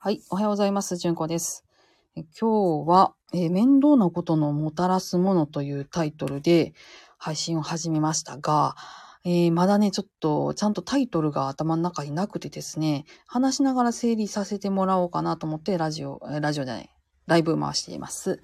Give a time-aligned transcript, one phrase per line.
[0.00, 0.96] はい、おはようございます。
[0.96, 1.64] じゅんこです。
[2.14, 6.72] 今日は、え面倒なことのもたらすものというタイトルで
[7.18, 8.76] 配信を始めましたが、
[9.24, 16.90] えーまだね、ちょっとちゃんとタイトルが頭の中になくてですね、話しながら整理させてもらおうかなと思ってラジオ、ラジオじゃない、
[17.26, 18.40] ライブ回しています。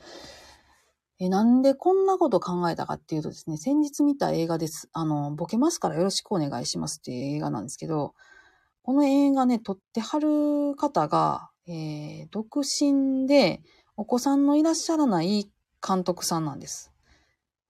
[1.20, 4.88] えなんでこんなこと考えたかっていうとですね、先日見た映画です。
[4.92, 8.14] あの、ボケますからよろしくお願いしますっていう映画なんですけど、
[8.84, 13.62] この映画ね、撮ってはる方が、えー独身で、
[13.96, 15.50] お子さんのいらっしゃらない
[15.86, 16.92] 監督さんなんです。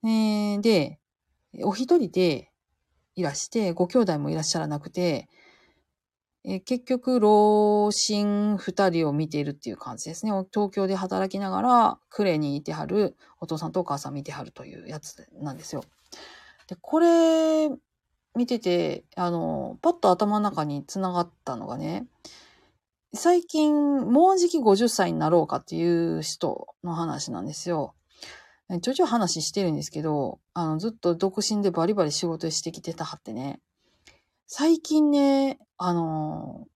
[0.02, 0.98] えーで、
[1.62, 2.50] お一人で
[3.14, 5.28] いらして、ご兄弟もいらっしゃらなくて、
[6.42, 10.32] えー結局、老人二人を見ているっていう感じですね。
[10.52, 15.84] 東京で働きながら、呉にいてはるお父さんとお母さん見てはるというやつなんですよ。
[16.66, 17.70] で、これ、
[18.34, 22.06] 見てて、あの、パッと頭の中に繋がったのがね、
[23.14, 27.94] 最近、もうじき50歳になろうかっていう人の話なんですよ。
[28.82, 33.60] ちょいちょい話してるんですけど、あの、ずっと独身でバリバリ仕事してきてたはってね、
[34.46, 36.66] 最近ね、あの、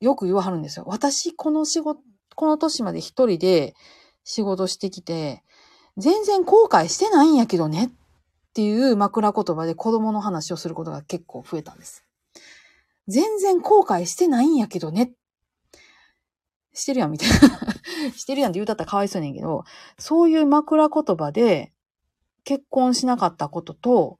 [0.00, 0.84] よく言わはるんですよ。
[0.86, 2.00] 私、この仕事、
[2.36, 3.74] この年まで一人で
[4.24, 5.42] 仕事してきて、
[5.96, 7.99] 全然後悔してないんやけどねっ
[8.50, 12.04] っていう枕言葉で子供の話をすることが結構増えたんです。
[13.06, 15.12] 全然後悔してないんやけどね。
[16.72, 17.36] してるやんみたいな。
[18.16, 19.64] してるやんって言うたったらかわいそうやねんけど、
[19.98, 21.72] そういう枕言葉で
[22.44, 24.18] 結婚しなかったことと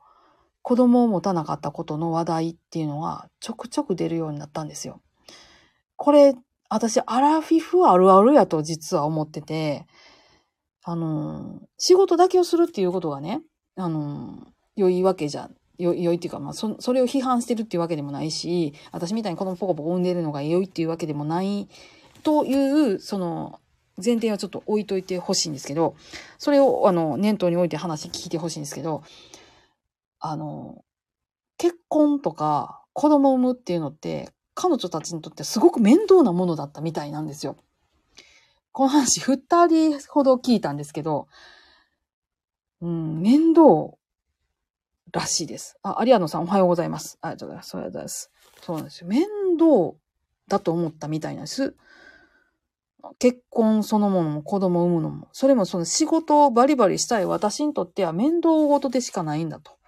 [0.62, 5.00] 子供を持たなかったことの話題っていうのがちょくちょく出るようになったんですよ。
[5.96, 6.34] これ、
[6.68, 9.86] 私、アラフィフあるあるやと実は思ってて、
[10.82, 13.42] あの、仕事だけをするっていうことがね、
[13.76, 21.68] あの、良いわけじゃ、良いっていうか、まあそ、それを批判してるっていうわけでもないし、私みたいに子供ポコポコ産んでるのが良いっていうわけでもない
[22.22, 22.54] とい
[22.94, 23.60] う、その、
[24.02, 25.94] 前提はちょっと置いといてほしいんですけど、
[26.38, 29.02] それを、あの、念頭に置いて話聞いてほしいんですけど、
[30.18, 30.84] あの、
[31.56, 37.56] 結婚とか子供を産むっていうのって、彼女たちにとってすごく面倒なものだったみたいなんですよ。
[38.72, 41.28] この話、二人ほど聞いたんですけど、
[42.82, 43.96] うん、面倒
[45.12, 45.78] らしいです。
[45.82, 47.18] あ、アリアノさんおはようございます。
[47.20, 47.74] ありがとうございます。
[47.76, 48.30] ありがとうございます。
[48.62, 49.06] そうなんですよ。
[49.08, 49.22] 面
[49.58, 49.96] 倒
[50.48, 51.74] だと思ったみたいなんです。
[53.18, 55.28] 結婚そのものも子供を産むのも。
[55.32, 59.78] それもその仕事をバリバリしたい私にとっては面倒事でしかないんだと。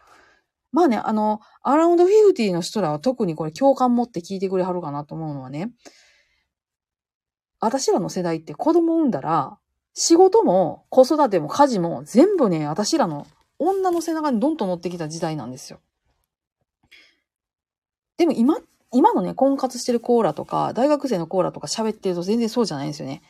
[0.73, 5.71] まあね、あの、アラウンドフィフティの人らは特にこれ共感持って聞いてくれはるかなと思うのはね、
[7.61, 9.59] 私らの世代って子供産んだら、
[9.95, 13.27] 仕事も子育ても家事も全部ね、私らの
[13.59, 15.81] 女の背中にどんと乗ってきた時代なんですよ。
[18.17, 18.57] でも今、
[18.93, 23.23] 今のね、婚活してるコーラとか、大学生のコーラとか喋ってると全然そうじゃないんですよね。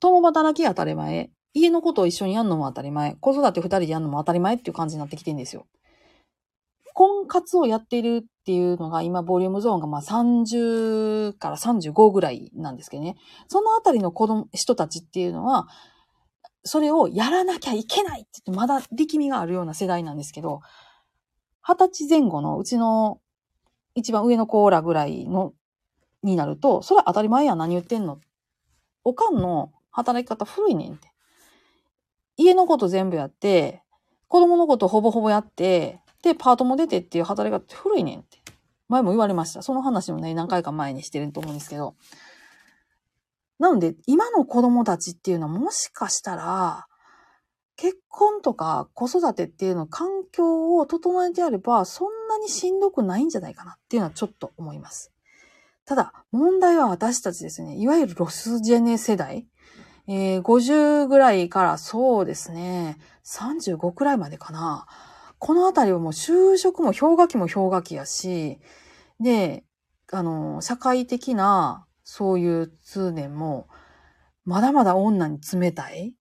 [0.00, 1.30] 共働き当たり前。
[1.54, 3.16] 家のことを一緒にやるのも当たり前。
[3.16, 5.66] 子育て二人でやるのも当たり前っていう感じになってきてるんですよ。
[6.94, 13.16] 婚活をやっているっていうのが今ボリュームゾーンがまあ30から35ぐらいなんですけどね。
[13.48, 15.68] そのあたりの子供、人たちっていうのは、
[16.64, 20.60] それをやらなきゃいけないって言ってまだ力みがあるような世代なんですけど、
[21.62, 23.20] 二十歳前後のうちの
[23.94, 25.54] 一番上のコーラぐらいの、
[26.22, 28.20] になると、それは当たり前や何言ってんの？
[29.04, 31.08] おかんの働き方古いねんって。
[32.36, 33.82] 家のこと全部やって、
[34.28, 38.38] 子供のことほぼほぼやって、で、パートも出てっていう働き方って古いねんって。
[38.88, 39.62] 前も言われました。
[39.62, 41.96] その話もね、何回か前にしてると思うんですけど。
[43.58, 46.86] なので、今の子供たちっていうのはもしかしたら、
[47.76, 55.12] 結婚とか子育てっていうの環境を整えてあれば、そんなにしんどくないんじゃないかなっていうのはちょっと思います。
[55.84, 59.48] ただ、問題は私たちですね、いわゆるロスジェネ世代、
[60.06, 64.86] えー50ぐらいからそうですね、35くらいまでかな。
[65.44, 68.60] このあたりはもう就職も氷河期も氷河期やし、
[69.18, 69.64] で、
[70.12, 73.66] あの、社会的なそういう通念も、
[74.44, 76.14] まだまだ女に冷たい。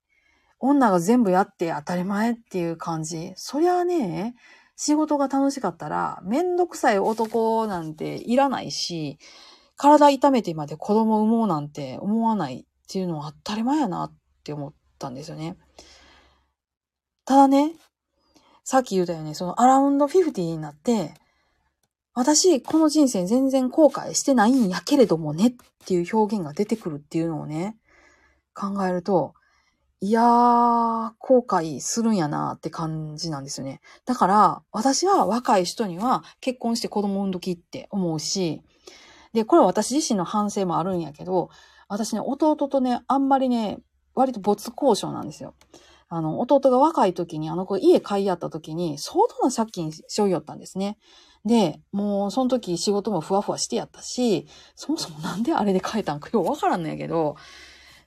[0.58, 3.34] 女が全部やって当たり前っていう感じ。
[3.36, 4.34] そりゃあね、
[4.76, 9.20] 仕事が楽しかったら、めんどくさい男なんていらないし、
[9.76, 14.14] 体痛めてまで子供産もうなんて思わないっていうのは当たり前やなっ
[14.44, 15.58] て思ったんですよね。
[17.24, 17.76] ただね、
[18.64, 21.14] さっき言ったように、そのアラウンド50になって、
[22.14, 25.54] 私、この人生全然後悔してないんやけれどもねっ
[25.86, 27.78] ていう表現が出てくるっていうのをね、
[28.54, 29.34] 考えると、
[30.02, 33.82] いやー、後悔するんやなーって感じなんですよね。
[34.06, 38.62] だから、私は若い人には結婚して子供産んどきって思うし、
[39.34, 41.50] で、これは私自身の反省もあるんやけど、
[41.88, 43.80] 私ね、弟とね、あんまりね、
[44.16, 45.54] 割と没交渉なんですよ。
[46.14, 50.98] あの、弟が若い時に、あの子家買い合った時に、相当な借金しよいよったんですね。
[51.46, 57.38] で、もう、その時仕事もふわふわしてやったし、そもそもなんであれで買えたんかようわからんのやけど、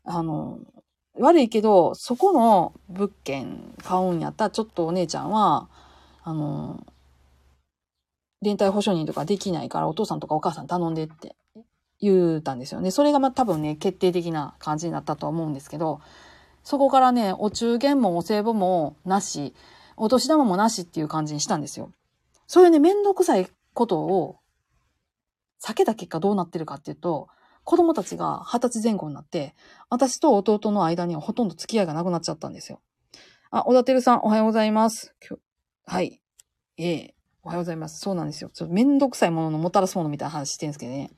[0.05, 0.59] あの、
[1.19, 5.71] 悪いけど、そこの物件買うんやったら、ちょっとお姉ちゃんは、
[6.25, 6.87] あの、
[8.43, 11.37] 連帯保証人とかできないからお父さんとかお母さん頼んでって
[12.03, 12.91] 言うたんですよね。
[12.91, 16.03] それがまあ多分ね、決定的な感じになったとは思うんですけど、
[16.65, 19.55] そこからね、お中元もお歳暮もなし、
[19.97, 21.93] お年玉もなしっていう感じにしたんですよ。
[22.47, 24.39] そういうね、めんどくさいことを
[25.63, 27.29] 避けた結果どうなってるかっていうと、
[27.65, 29.55] 子供たちが二十歳前後になって、
[29.89, 32.81] 私と弟の間にはほとんど付き合いがなくなっちゃったんですよ。
[33.51, 35.15] あ、小田照さん、おはようございます。
[35.87, 36.21] はい。
[36.77, 38.01] ええおはようございます。
[38.01, 38.51] そうなんですよ。
[38.53, 41.11] ちょっとめんどくさいもののもたらすものみたいな話してるんですけどね。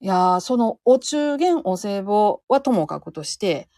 [0.00, 3.68] いやー、そのお中元お歳暮はともかくとして、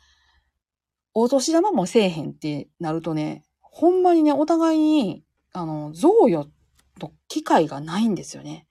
[1.18, 5.24] お年玉もせえへんってなるとね、ほんまにね、お互いに、
[5.54, 6.50] あの、贈与
[6.98, 8.66] と機会がないんですよね。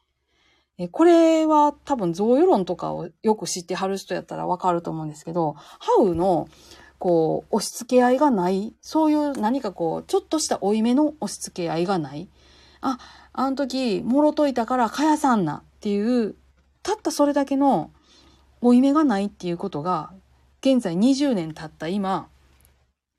[0.78, 6.48] えこれは多分贈与論とかをよく知ってはる人やったらわかると思うんですけど、ハウの
[7.00, 12.30] こう押し付け合いがない、そういう何かこう、ちょっとした負い目の押し付け合いがない。
[12.82, 13.00] あ、
[13.34, 16.36] あの時、もろといたからかやさんなっていう、
[16.84, 17.90] たったそれだけの
[18.62, 20.14] 負い目がないっていうことが、
[20.62, 22.30] 現在20年経った今、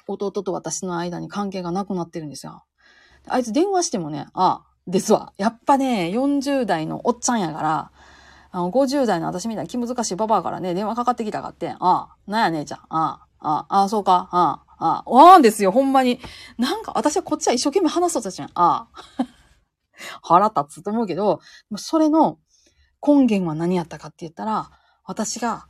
[0.06, 2.64] 弟と私の間に関係がなくなってるんですよ。
[3.28, 5.32] あいつ電話してもね、ああ、ですわ。
[5.36, 7.90] やっぱね、40代のおっちゃんやから、
[8.52, 16.20] あの、50代の私みたいな気難しいババアからね、電話かかってきたかって、ああ、なんや姉ちゃん、ああ、ああ、ああ、そうか、ああ、ああ、わーんですよ、ほんまに。
[16.58, 18.46] なんか、私はこっちは一生懸命話そうとしてん。
[18.46, 18.88] ああ。
[20.22, 21.40] 腹立つと思うけど、
[21.76, 22.38] それの
[23.06, 24.70] 根源は何やったかって言ったら、
[25.04, 25.66] 私が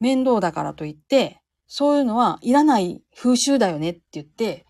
[0.00, 4.66] 面倒だからといって、そういうのはいらない風習だよねって言って、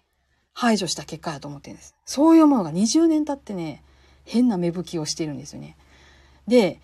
[0.55, 1.95] 排除した結果やと思ってるんです。
[2.07, 3.83] そういうものが20年経ってね、
[4.25, 5.77] 変な芽吹きをしているんですよね。
[6.49, 6.81] で、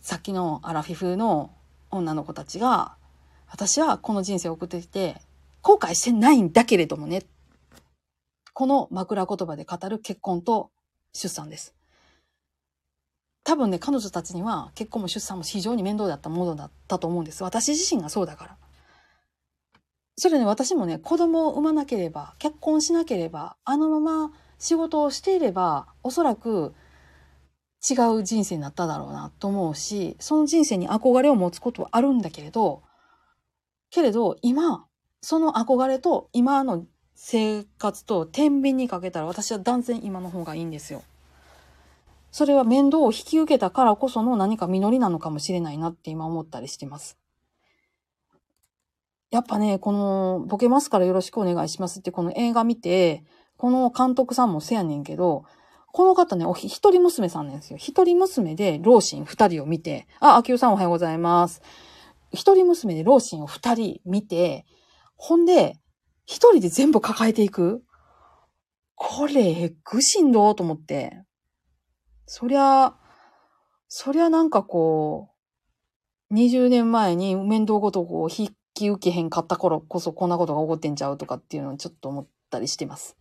[0.00, 1.52] さっきのアラフィフの
[1.90, 2.96] 女の子たちが、
[3.48, 5.20] 私はこの人生を送ってきて、
[5.60, 7.22] 後悔してないんだけれどもね。
[8.54, 10.70] この枕言葉で語る結婚と
[11.12, 11.74] 出産です。
[13.44, 17.42] 多分ね、彼女たちには結婚も出産も非常に面倒だったものだったと思うんです。
[17.44, 18.56] 私自身がそうだから。
[20.22, 26.74] それね、私もね、子供を産まなければ、結婚しなければ、あのまま仕事をしていれば、おそらく
[27.90, 32.84] 違う人生になっただろうなと思うし、その人生に憧れを持つことはあるんだけれど、
[33.90, 34.86] けれど、今、
[35.22, 36.86] その憧れと今の
[37.16, 41.02] 生活と天秤にかけたら私は断然今の方がいいんですよ。
[42.30, 47.21] それは面倒を引き受けたからこその何か実りなのかもしれないなって今思ったりしてます。
[49.32, 53.24] やっぱね、この、ボケますからよろしくお願いしますってこの映画見て、
[53.56, 55.44] この監督さんもせやねんけど、
[55.90, 57.78] この方ね、おひ一人娘さんなんですよ。
[57.78, 61.62] 一人娘で老人二人を見て、あ、秋代さんおはようございます。
[62.30, 64.66] 一人娘で老人を二人見て、
[65.16, 65.78] ほんで、
[66.26, 67.82] 一人で全部抱えていく
[68.94, 71.24] これ、えぐしんどと思って。
[72.26, 72.94] そりゃ、
[73.88, 75.30] そりゃなんかこ
[76.30, 83.16] う、20年前に面倒ごとこう引き受けへんかった頃こそこんなことが起こってんちゃうとかっていうのをちょっと思ったりしてます。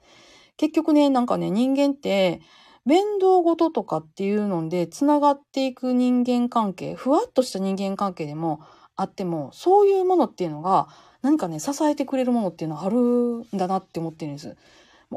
[0.57, 2.41] 結局ね、なんかね、人間って、
[2.83, 8.61] 面倒ごとかっていうので、繋がっていく人間関係、ふわっとした人間関係でも
[8.95, 10.87] あっても、そういうものっていうのが、
[11.21, 14.57] 何かね、支えてくれるものっていうのはあるんだなって思ってるんです。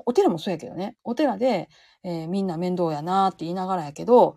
[0.06, 0.96] お寺もそうやけどね。
[1.04, 1.68] お寺で、
[2.02, 4.36] えー、みんな面倒やなって言いながらやけど、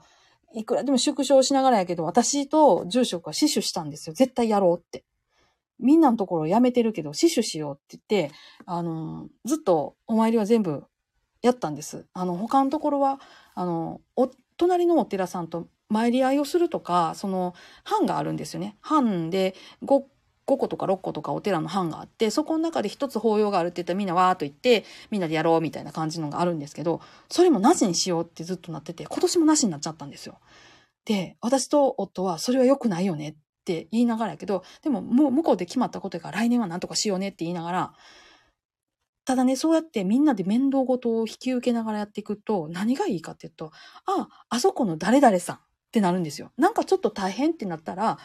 [0.53, 4.13] いくらでも縮小しながらやけど、私と住職は死守したんですよ。
[4.13, 5.03] 絶対やろうって。
[5.79, 10.83] みんなのところ辞めてるけど、死守しようって言って、あの、ずっとお参りは全部
[11.41, 12.05] やったんです。
[12.13, 13.19] あの、他のところは、
[13.53, 17.53] あの、お、隣のお寺さんと参り合いをするとか、その、
[17.83, 18.77] 班があるんですよね。
[18.81, 20.03] 班で5、
[20.47, 30.39] 5個とか6個とかお寺の班があって、そこの中で一つ法要があるって言ったらみんなわーっと言って、みんなでやろうみたいな感じのがあるんですけど、それもなしにしようってずっとなってて、今年もなしになっちゃったんですよ。
[31.05, 33.37] で、私と夫はそれは良くないよねって
[33.73, 37.93] って言いながらやけど、でももう向こうで決まったことやから来年は何とかしようねって言いながら、
[39.25, 43.71] ただね、そうやってみんなで面倒事を引き受けながらやっていくと、何がいいかっていうと、
[44.05, 45.59] ああ、あそこの誰々さんっ
[45.91, 46.53] てなるんですよ。
[46.55, 48.19] なんかちょっと大変ってなったら、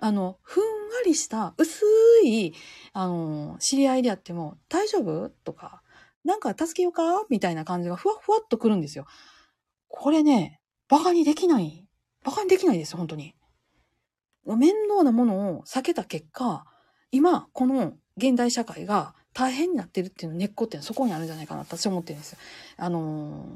[0.00, 0.68] あの、ふんわ
[1.06, 1.84] りした薄
[2.24, 2.54] い、
[2.92, 5.30] あの、知り合いであっても、大丈夫？
[5.44, 5.82] とか、
[6.24, 7.02] なんか助けようか？
[7.28, 9.06] みたいな感じがふわふわっとくるんですよ。
[9.86, 11.86] これね、馬鹿にできない。
[12.24, 13.34] 馬鹿にできないです、本当に。
[14.44, 16.64] 面倒なものを避けた結果、
[17.10, 22.38] 今、この現代社会が大変になってるっていう根っこっていうのはそこにあるんじゃないかな私は思ってるんですよ。
[22.76, 23.46] あの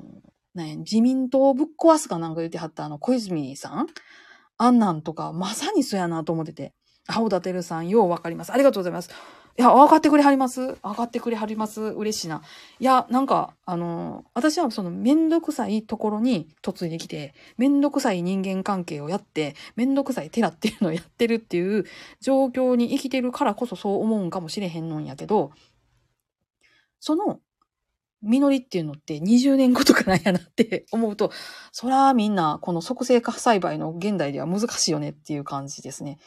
[0.56, 3.86] ー、ね、自民党をぶっ壊すかなんか言ってはったあの小泉さん？
[4.58, 6.74] あんなんとかまさにそやなと思ってて。
[7.08, 8.52] 青立てるさん、ようわかります。
[8.52, 9.10] ありがとうございます。
[9.58, 12.42] いや、分かってくれはります分かってくれはります嬉しいな。
[12.80, 21.84] いや、なんか、あの、私はそのめんどくさいところに嫁いできて、めんどくさい人間関係をやって、めんどくさい寺っていうのをやってるっていう
[22.20, 25.50] 状況に生きてるからこそそう思うんかもしれへんのんやけど、
[26.98, 27.40] その、
[28.22, 31.30] 実りっていうのって20年後とかなんやなって 思うと、
[31.72, 36.18] そらみんなこの即成化栽培の現代では難しいよねっていう感じですね。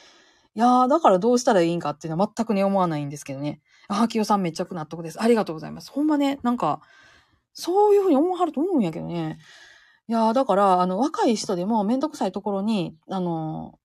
[0.55, 3.61] いやー、だからどうしたらいいんかっていうのは全くね、思わないんですけどね。
[3.89, 5.21] あ、きよさんめっちゃく納得です。
[5.21, 5.91] ありがとうございます。
[5.91, 6.81] ほんまね、なんか、
[7.53, 9.37] そういうふうに思わはると思うんやけどね。
[10.07, 13.79] いやー、だから、あの、若い人でもめんどくさいところに、あの、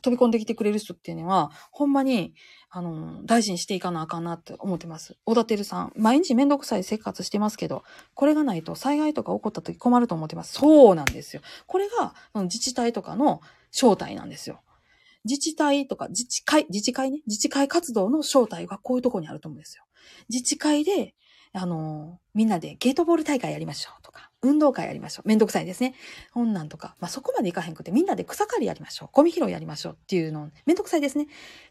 [0.00, 2.34] 飛び込んできてくれる人っていうのは、ほんまに、
[2.70, 5.18] あの、大事にしていかなあかんなって思ってます。
[5.26, 7.82] 小田てるさん、毎日めんどくさい生活してますけど、
[8.14, 10.54] これがないと災害とか起こった時困ると思ってます。
[10.54, 11.42] そうなんですよ。
[11.66, 14.60] これが、自治体とかの正体なんですよ。
[15.26, 19.84] 自治体とか自治会、自治会ね、自治会活動の正体がこういうとこにあると思うんですよ。
[20.30, 21.14] 自治会で、
[21.52, 25.28] あの、みんなでゲートボール大会やりましょうとか、運動会やりましょう。
[25.28, 25.94] めんどくさいですね。
[26.32, 29.08] こんなんとか、まあ、そこまでいかへんくて、みんなで草刈りやりましょう。
[29.12, 31.26] ゴミ拾いやりましょうっていうの、めんどくさいですね。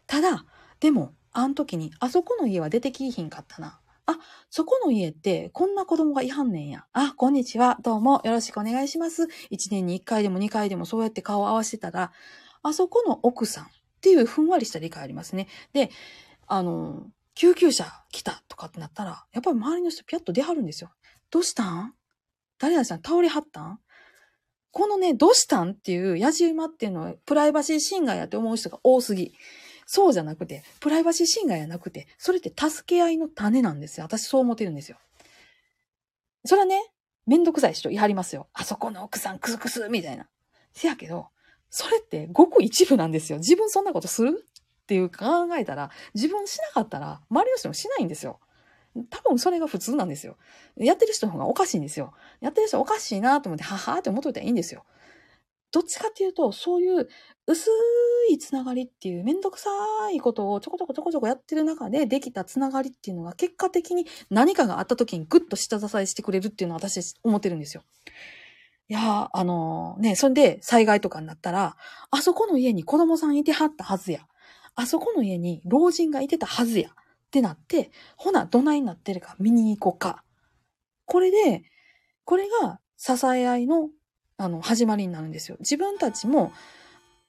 [0.06, 0.44] ただ、
[0.80, 3.80] でも、あの時に、あそこの家は出てきひんかったな。
[4.06, 4.18] あ、
[4.50, 6.86] そこの家ってこんな子供がいはんねんや。
[6.92, 7.76] あ、こんにちは。
[7.82, 9.26] どうもよろしくお願いします。
[9.50, 12.12] 一年に一回でも二回でもそうやって顔を合わせてたら、
[12.68, 13.68] あそこの奥さんっ
[14.00, 15.46] ていうふんわりした理解ありますね。
[15.72, 15.90] で、
[16.46, 20.90] あの、救急車来たとかってなったら、やっぱり周りの人ピャッと出はるんですよ。
[21.30, 21.94] どうしたん？
[22.58, 23.78] 誰々さん倒れはったん？
[24.72, 29.32] このね、どうしたんっていうやじ馬っていうのはプライバシー侵害やって思う人が多すぎ。
[29.86, 34.06] そうじゃなくて、プライバシー侵害じゃなくて、それって助け合いの種なんですよ。
[34.06, 34.98] 私そう思ってるんですよ。
[36.44, 36.82] それはね、
[37.26, 38.48] めんどくさい人言いはりますよ。
[38.52, 40.28] あそこの奥さんクスクスみたいな。
[40.72, 41.28] せやけど、
[41.70, 43.38] それってごく一部なんですよ。
[43.38, 44.44] 自分そんなことする？
[44.82, 45.24] っていう考
[45.58, 48.38] えたら、自分しなかったら、周りの人もしないんですよ。
[49.10, 50.36] 多分それが普通なんですよ。
[50.76, 52.14] やってる人の方がおかしいんですよ。
[52.40, 54.84] やってる人おかしいなと思って、ははって思っといたらいいんですよ。
[55.72, 57.08] どっちかっていうと、そういう
[57.46, 57.68] 薄
[58.30, 59.70] いつながりっていうめんどくさ
[60.12, 67.82] いことをちょこちょこちょこちょこやってる中でできたつながりっていうのが結果的に何かがあった時にグッと下支えしてくれるっていうのは私思ってるんですよ。
[68.88, 71.76] いや、あのー、ね、そんで災害とかになったら、
[72.10, 74.20] あそこの家に子供さんいてはったはずや。
[74.74, 76.90] あそこの家に老人がいてたはずや。
[76.90, 76.92] っ
[77.30, 80.22] てなって、ほな、どないになってるか見に行こうか。
[81.04, 81.64] これで、
[82.24, 83.90] これが支え合いの、
[84.36, 85.56] あの、始まりになるんですよ。
[85.60, 86.52] 自分たちも、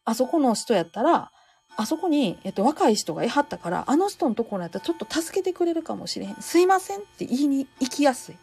[0.05, 1.31] あそこの人やったら、
[1.75, 6.35] あそこに、えっと、若い人がいはったから、あの人のところやったらちょっと助けてくれるかもしれへん。
[6.41, 8.37] すいませんって言いに行きやすい。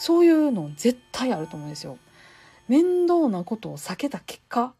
[0.00, 1.98] そういうの絶対あると思うんですよ。
[2.68, 4.74] 面倒なことを避けた結果、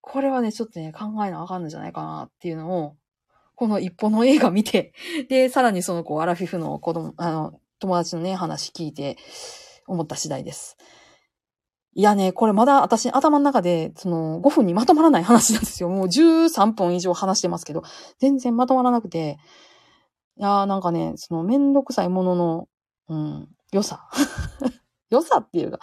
[0.00, 2.96] これはね、ちょっとね、考えなあかんのじゃないかなっていうのを、
[3.56, 4.92] この一歩の映画見て、
[5.28, 9.16] で、さらにその子、アラフィフの子供、あの、友達のね、話聞いて、
[9.88, 10.76] 思った次第です。
[11.94, 15.88] いやね、これまだ私頭の中で、その5分にまとまらない話なんですよ。
[15.88, 17.82] もう13分以上話してますけど、
[18.20, 19.38] 全然まとまらなくて、
[20.36, 22.68] いやーなんかね、そのめんどくさいものの、
[23.08, 24.08] うん、良さ。
[25.10, 25.80] 良さっていうか、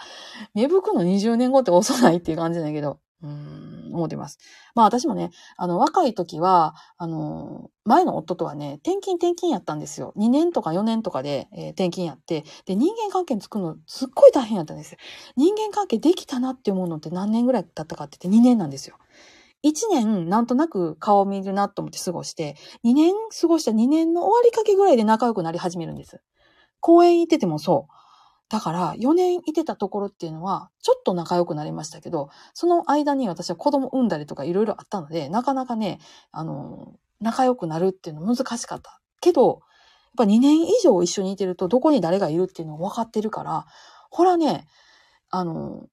[0.54, 4.38] 芽吹くの20年後って遅ないっていう感じだけど、うん、思ってます。
[4.74, 10.12] まあ私もね、あの、若い時は、あの、前の夫とはね、転勤転勤やったんですよ。
[10.16, 14.96] 2年とか4年とかで、えー、転勤やって、で、人間関係作るのすっごい大変やったんです。
[15.36, 18.96] 人間関係できたなって思うのって何年ぐらいだったかって言って2年なんですよ。
[19.64, 26.20] 1年なんとなく顔を見るなと思って過ごして、2年過ごした2年の終わりかけぐらいで仲良くなり始めるんです。
[26.86, 27.92] 公園行っててもそう。
[28.48, 35.98] だから4年いてたところっていうのはちょっと仲良くなりましたけど、その間に私は子供産んだりとかいろいろあったので、なかなかね、
[36.30, 39.00] あの、仲良くなるっていうの難しかった。
[39.20, 39.58] けど、やっ
[40.16, 43.66] ぱ2年以上一緒にいてるとどこに誰がいるっていうのが分かってるから、
[44.10, 44.68] ほらね、
[45.30, 45.86] あの、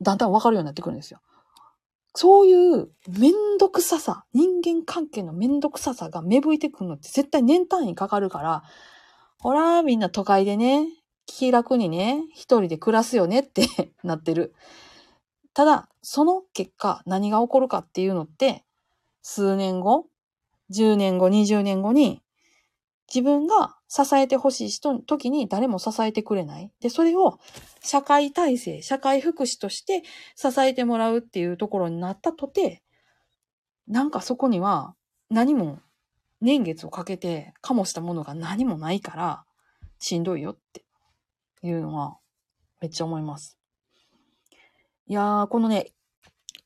[0.00, 1.20] だんだん分かるようになってくるんですよ。
[2.14, 8.62] そういうめんどくささ、人間関係のめんどくささが芽吹いてくるのって絶対年単位かかるから、
[9.40, 10.86] ほら、みんな都会でね、
[11.26, 13.66] 気楽にね、一人で暮らすよねって
[14.02, 14.54] なってる。
[15.54, 18.64] ただ、その結果、何が起こるかっていうのって、
[19.22, 20.06] 数年後、
[20.70, 22.22] 10年後、20年後に、
[23.12, 26.70] 自分が支えてほしい人の時に誰も支えてくれない。
[26.80, 27.38] で、それを
[27.82, 30.02] 社会体制、社会福祉として
[30.36, 32.82] 支えてもらうっていうところになったとて、
[33.86, 34.94] なんかそこには
[35.30, 35.80] 何も
[36.40, 39.44] 年月をかけて醸したものが何もないから
[39.98, 40.84] しんどいよって
[41.62, 42.18] いうのは
[42.80, 43.58] めっちゃ思います。
[45.06, 45.92] いやー、このね、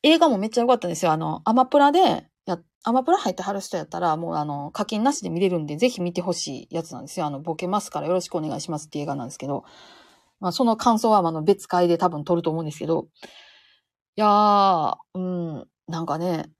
[0.02, 1.12] 映画もめっちゃ良かったんですよ。
[1.12, 7.26] あの、アマプラで、や、アマプラ入ってはる人やったら、もうあの、課金なしで見れるんで、ぜひ見てほしいやつなんですよ。
[7.26, 9.64] あの、ボケますからよろしくお願いしますって映画なんですけど、
[10.40, 13.06] まあ、その感想は、あの、別会で多分撮ると思うんですけど、
[14.16, 16.50] いやー、うん、なんかね、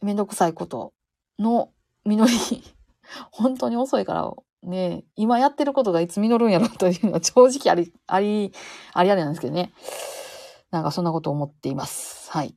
[0.00, 0.92] めんどくさいこと
[1.40, 1.71] の
[2.04, 2.62] 実り、
[3.30, 4.32] 本当に遅いから、
[4.62, 8.52] ね、今やってることがいつ実るんやろというのは正直あり、 あり、
[8.92, 9.72] ありありなんですけどね。
[10.70, 12.30] なんかそんなこと思っています。
[12.30, 12.54] はい。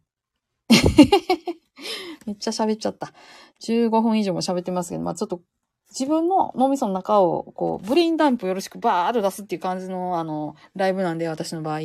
[2.25, 3.13] めっちゃ喋っちゃった。
[3.61, 5.41] 15分以上も喋ってますけど、まあちょっと
[5.89, 11.79] 自分の脳みその中を、こう、ブレインダンプよろしくバーっと出すっていう感じの、あの、ライブなんで、私の場合、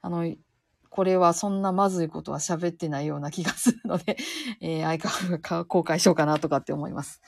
[0.00, 0.32] あの、
[0.90, 4.16] これはそんなまずいことは喋ってないような気がするので、
[4.60, 7.20] えー、相変わらず公開しようかなとかって思います。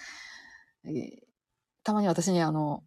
[0.84, 1.10] えー、
[1.84, 2.82] たまに私にあの、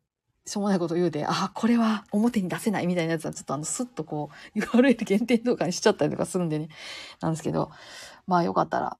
[0.46, 6.68] しょうもないこと言うで、あ、これは表に出せないみたいなやつはちょっとあの、スッとこう、 URL 限定とかにしちゃったりとかするんでね、
[7.22, 7.72] なんですけど、
[8.27, 8.98] まあよかったら、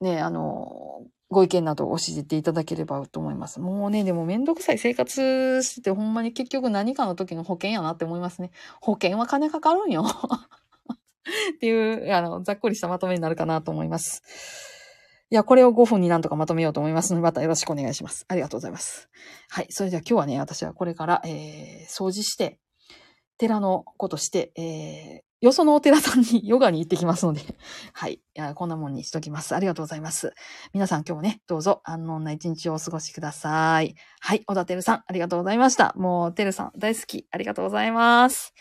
[0.00, 3.60] ね、あの、ご意見などを教えていただければと思います。
[3.60, 8.50] もうね、でもめんどくさい生活しててほんまに結局何かの時の保険やなって思いますね。
[8.80, 10.04] 保険は金かかるんよ。
[11.50, 14.22] っていう、あの、ざっくりしたまとめになるかなと思います。
[15.30, 18.24] いや、これを5分になんとかまとめようと思いますので、またよろしくお願いします。
[18.28, 19.08] ありがとうございます。
[19.50, 19.66] はい。
[19.70, 22.58] それでは今日はね、私はこれから、えー、掃除して、
[23.36, 27.42] 寺のことして、えー、よそのお寺さんにヨガに行ってきますので、
[27.92, 28.14] はい。
[28.14, 29.54] いやこんなもんにしときます。
[29.54, 30.32] ありがとうございます。
[30.72, 33.94] 皆さん今日もね、どうぞ安穏な一日をお過ごしください。
[34.20, 34.44] はい。
[34.44, 35.94] 小田てるさん、ありがとうございました。
[35.96, 37.28] もう、てるさん大好き。
[37.30, 38.52] ありがとうございます。